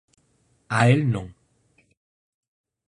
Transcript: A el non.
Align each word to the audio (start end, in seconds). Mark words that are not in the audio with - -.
A 0.77 0.79
el 0.93 1.03
non. 1.11 1.29